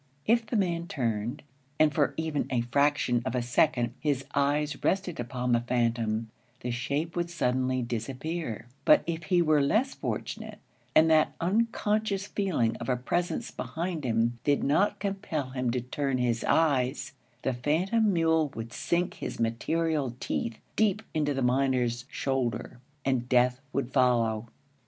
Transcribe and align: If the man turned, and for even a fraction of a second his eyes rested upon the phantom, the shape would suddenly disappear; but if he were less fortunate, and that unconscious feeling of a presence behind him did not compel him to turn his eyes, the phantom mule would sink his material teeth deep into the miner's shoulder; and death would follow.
If 0.25 0.47
the 0.47 0.55
man 0.55 0.87
turned, 0.87 1.43
and 1.79 1.93
for 1.93 2.15
even 2.17 2.47
a 2.49 2.61
fraction 2.61 3.21
of 3.23 3.35
a 3.35 3.43
second 3.43 3.93
his 3.99 4.25
eyes 4.33 4.83
rested 4.83 5.19
upon 5.19 5.51
the 5.51 5.59
phantom, 5.59 6.31
the 6.61 6.71
shape 6.71 7.15
would 7.15 7.29
suddenly 7.29 7.83
disappear; 7.83 8.65
but 8.83 9.03
if 9.05 9.25
he 9.25 9.43
were 9.43 9.61
less 9.61 9.93
fortunate, 9.93 10.57
and 10.95 11.07
that 11.11 11.33
unconscious 11.39 12.25
feeling 12.25 12.75
of 12.77 12.89
a 12.89 12.97
presence 12.97 13.51
behind 13.51 14.03
him 14.03 14.39
did 14.43 14.63
not 14.63 14.97
compel 14.97 15.51
him 15.51 15.69
to 15.69 15.81
turn 15.81 16.17
his 16.17 16.43
eyes, 16.45 17.13
the 17.43 17.53
phantom 17.53 18.11
mule 18.11 18.51
would 18.55 18.73
sink 18.73 19.13
his 19.17 19.39
material 19.39 20.15
teeth 20.19 20.57
deep 20.75 21.03
into 21.13 21.31
the 21.35 21.43
miner's 21.43 22.05
shoulder; 22.09 22.79
and 23.05 23.29
death 23.29 23.61
would 23.71 23.93
follow. 23.93 24.47